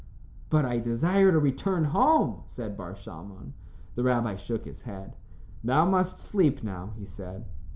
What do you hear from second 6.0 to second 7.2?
sleep now," he